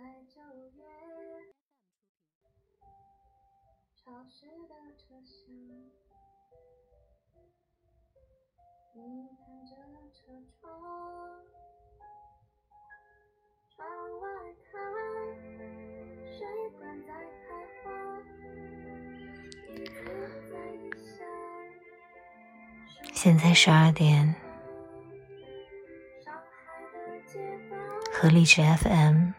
[0.00, 0.40] 在九
[0.76, 0.82] 月，
[3.94, 5.52] 潮湿的车厢，
[8.94, 9.76] 你看着
[10.10, 10.18] 车
[10.48, 10.58] 窗，
[13.68, 13.78] 窗
[14.22, 14.24] 外
[14.72, 14.72] 看，
[16.32, 16.38] 水
[16.78, 17.44] 管在开
[17.84, 17.92] 花，
[19.68, 19.92] 椅子
[20.50, 21.20] 在异乡。
[23.12, 24.34] 现在十二点，
[26.24, 27.34] 上海的街
[27.68, 27.76] 道，
[28.14, 29.32] 和荔枝 FM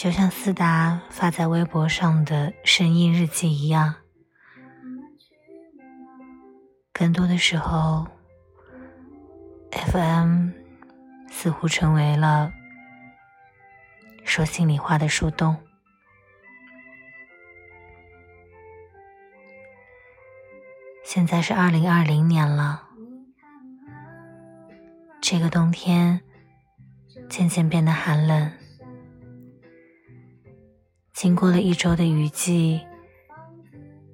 [0.00, 3.96] 就像思达发在微博上的声音日记一样，
[6.90, 8.08] 更多的时候
[9.70, 10.52] ，FM
[11.28, 12.50] 似乎成为了
[14.24, 15.54] 说心里话的树洞。
[21.04, 22.88] 现在是二零二零年了，
[25.20, 26.22] 这个冬天
[27.28, 28.50] 渐渐变得寒冷。
[31.20, 32.80] 经过了一周的雨季，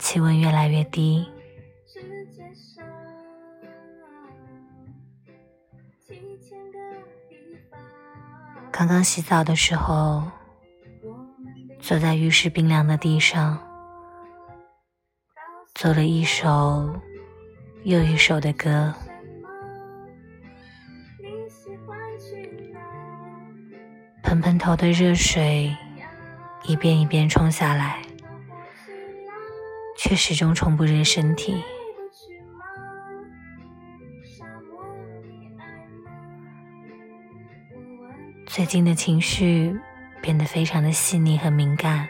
[0.00, 1.24] 气温越来越低。
[8.72, 10.24] 刚刚洗澡的时候，
[11.78, 13.56] 坐在浴室冰凉的地上，
[15.76, 17.00] 做了一首
[17.84, 18.92] 又一首的歌。
[24.24, 24.58] 喷喷？
[24.58, 25.76] 头的热水
[26.64, 28.02] 一遍一遍冲下来，
[29.96, 31.62] 却始终冲不热身体。
[38.46, 39.78] 最近的情绪
[40.20, 42.08] 变得非常的细腻和敏感，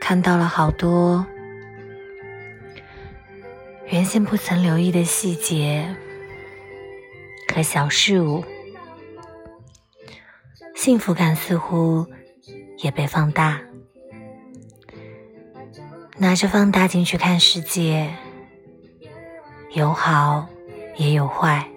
[0.00, 1.26] 看到了好多
[3.86, 5.96] 原先不曾留意的细节
[7.52, 8.44] 和小事物，
[10.78, 12.06] 幸福感似乎
[12.78, 13.60] 也被放大。
[16.16, 18.14] 拿着放大镜去看世界，
[19.72, 20.46] 有好
[20.94, 21.68] 也有坏。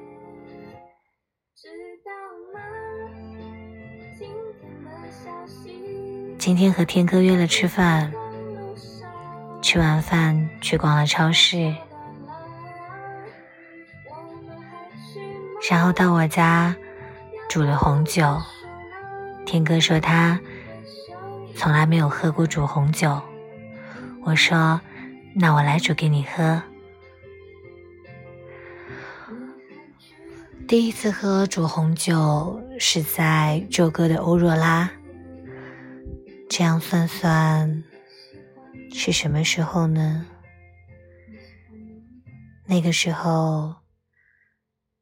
[6.38, 8.14] 今天，和天哥约了吃饭，
[9.64, 11.76] 吃完饭去逛了超市，
[15.68, 16.76] 然后到我家
[17.50, 18.40] 煮了红酒。
[19.46, 20.40] 天哥说他
[21.56, 23.22] 从来没有喝过煮红酒，
[24.24, 24.80] 我说
[25.36, 26.62] 那我来煮给你喝。
[30.68, 34.90] 第一次喝煮红酒是在周哥的欧若拉，
[36.50, 37.84] 这样算算
[38.94, 40.26] 是什么时候呢？
[42.68, 43.76] 那个时候，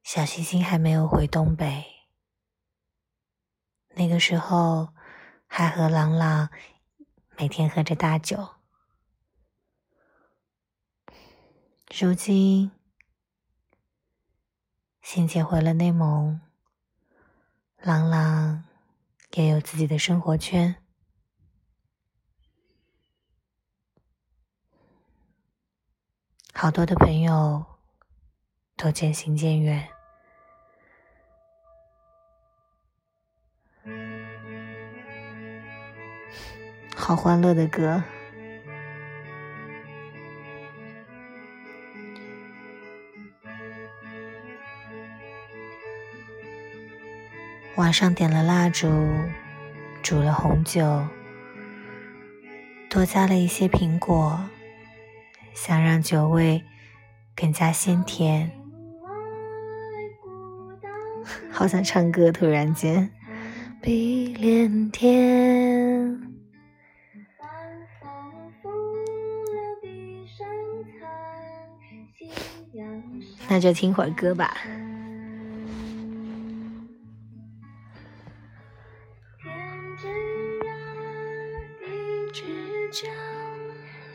[0.04, 1.84] 小星星还没有回东北。
[3.96, 4.94] 那个时候，
[5.48, 6.50] 还和朗朗
[7.38, 8.56] 每天喝着大酒。
[12.00, 12.72] 如今，
[15.02, 16.40] 欣姐回了内蒙，
[17.78, 18.64] 朗朗
[19.32, 20.76] 也有自己的生活圈。
[26.54, 27.66] 好多的朋友
[28.76, 29.99] 都渐行渐远。
[37.10, 38.04] 好欢乐的歌。
[47.78, 48.88] 晚上点了蜡烛，
[50.04, 51.08] 煮了红酒，
[52.92, 54.48] 多加了一些苹果，
[55.56, 56.64] 想让酒味
[57.36, 58.52] 更加鲜甜。
[61.50, 63.10] 好想唱歌，突然间。
[63.82, 65.69] 碧连天，
[73.52, 74.56] 那就听会儿歌吧。
[79.42, 79.52] 天
[79.98, 80.08] 之
[80.62, 80.70] 涯，
[81.82, 81.86] 地
[82.32, 82.44] 之
[82.92, 83.10] 角，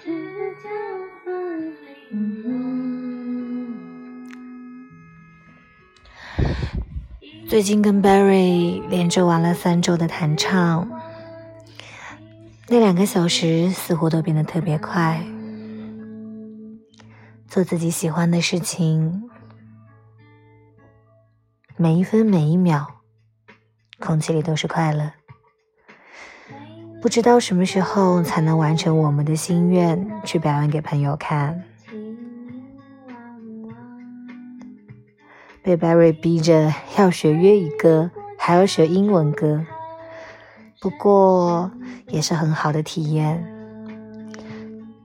[0.04, 0.08] 知
[0.62, 0.68] 交
[1.26, 1.34] 半
[1.82, 2.54] 零落。
[7.48, 10.88] 最近跟 Barry 连着玩了三周的弹唱，
[12.68, 15.20] 那两个小时似乎都变得特别快。
[17.54, 19.30] 做自己喜欢的事情，
[21.76, 22.84] 每一分每一秒，
[24.00, 25.12] 空气里都是快乐。
[27.00, 31.62] 不知道什么时候才能完成我们的心愿，去表演给朋友看。
[35.62, 39.64] 被 Barry 逼着要学粤语歌，还要学英文歌，
[40.80, 41.70] 不过
[42.08, 43.46] 也是很好的体验。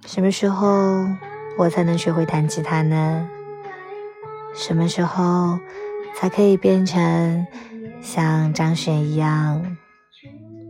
[0.08, 1.06] 什么时候
[1.60, 3.28] 我才能学会弹吉他呢？
[4.56, 5.60] 什么时候
[6.16, 7.46] 才可以变成
[8.02, 9.76] 像张悬一样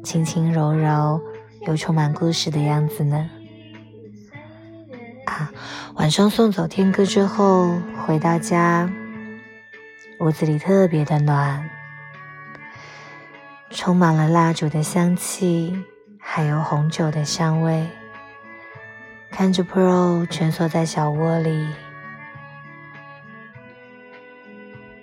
[0.03, 1.21] 轻轻柔柔
[1.67, 3.29] 又充满故事的样子呢？
[5.25, 5.51] 啊，
[5.93, 7.77] 晚上送走天哥之后
[8.07, 8.91] 回到家，
[10.21, 11.69] 屋子里特别的暖，
[13.69, 15.85] 充满了蜡烛的香气，
[16.19, 17.87] 还有红酒的香味。
[19.31, 21.67] 看着 Pro 蜷缩在小窝里，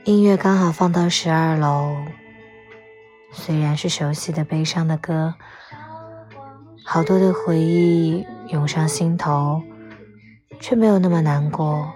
[0.04, 1.96] 音乐刚好放到十二楼。
[3.32, 5.34] 虽然是熟悉的悲伤的歌，
[6.84, 9.62] 好多的回忆涌上心头，
[10.60, 11.92] 却没有那么难过。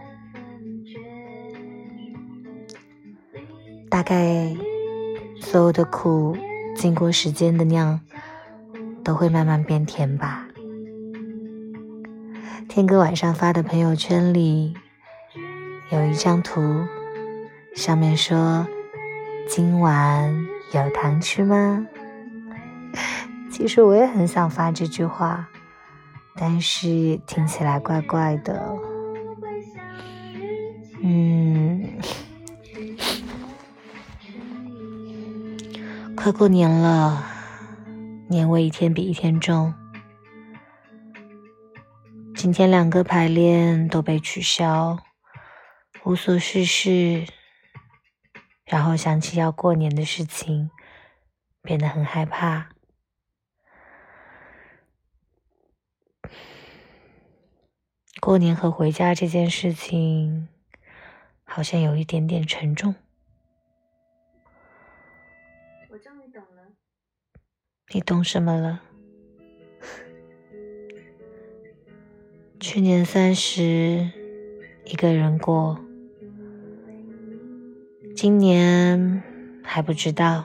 [3.88, 4.54] 大概
[5.40, 6.36] 所有的苦，
[6.76, 8.00] 经过时间的酿，
[9.04, 10.46] 都会慢慢变甜吧。
[12.70, 14.74] 天哥晚上发的朋友圈里
[15.90, 16.86] 有一张图，
[17.74, 18.64] 上面说
[19.50, 20.32] ：“今晚
[20.72, 21.84] 有糖吃吗？”
[23.50, 25.48] 其实我也很想发这句话，
[26.36, 28.72] 但是听起来怪怪的。
[31.02, 31.88] 嗯，
[36.16, 37.24] 快过年了，
[38.28, 39.74] 年味一天比一天重。
[42.42, 44.96] 今天两个排练都被取消，
[46.04, 47.26] 无所事事，
[48.64, 50.70] 然后想起要过年的事情，
[51.60, 52.70] 变得很害怕。
[58.22, 60.48] 过年和回家这件事情，
[61.44, 62.94] 好像有一点点沉重。
[65.90, 66.72] 我终于懂了。
[67.92, 68.80] 你懂什么了？
[72.60, 74.06] 去年三十，
[74.84, 75.80] 一个人过。
[78.14, 79.22] 今年
[79.64, 80.44] 还不知道。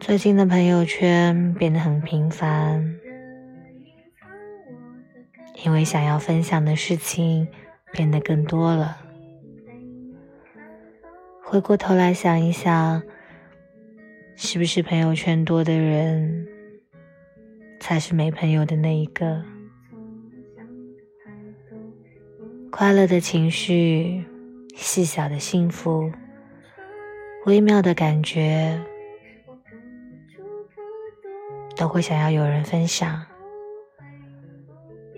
[0.00, 2.98] 最近的朋友圈变得很频繁，
[5.64, 7.46] 因为想要分享的事情
[7.92, 9.03] 变得更多了。
[11.54, 13.00] 回过头来想一想，
[14.34, 16.48] 是不是朋友圈多的人，
[17.78, 19.40] 才是没朋友的那一个？
[22.72, 24.24] 快乐的情绪，
[24.74, 26.10] 细小的幸福，
[27.46, 28.82] 微妙的感觉，
[31.76, 33.24] 都会想要有人分享。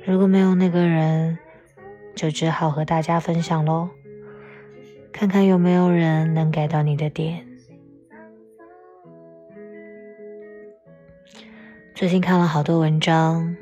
[0.05, 1.39] 如果没有那个人，
[2.15, 3.89] 就只好和大家分享喽。
[5.19, 7.47] 看看有没有人能改到你的点。
[11.95, 13.57] 最近看了好多文章，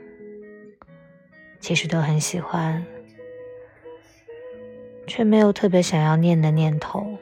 [1.61, 2.85] 其实都很喜欢，
[5.07, 7.17] 却没有特别想要念的念头。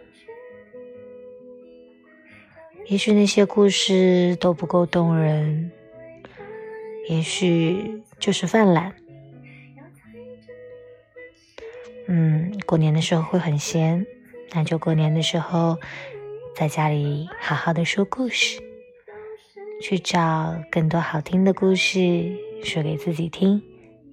[2.87, 5.71] 也许那些故事都不够动人，
[7.11, 8.95] 也许就是犯懒。
[12.09, 14.07] 嗯，过年的时候会很闲。
[14.55, 15.79] 那就过年的时候，
[16.55, 18.61] 在家里好好的说故事，
[19.81, 23.63] 去找更多好听的故事说给自己听，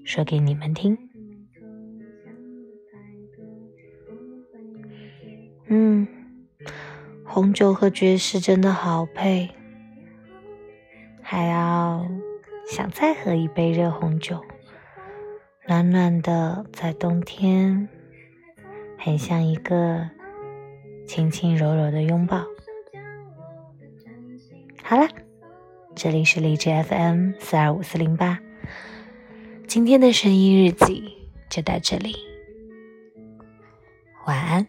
[0.06, 0.98] 说给你们听。
[5.68, 6.08] 嗯，
[7.26, 9.50] 红酒和爵士真的好配，
[11.22, 12.08] 还要
[12.66, 14.42] 想再喝一杯热红酒，
[15.68, 17.90] 暖暖的，在冬天，
[18.98, 20.10] 很像一个。
[21.10, 22.46] 轻轻柔柔的拥抱。
[24.84, 25.08] 好啦，
[25.96, 28.40] 这里是荔枝 FM 四二五四零八，
[29.66, 31.04] 今天的声音日记
[31.50, 32.16] 就到这里，
[34.28, 34.68] 晚安。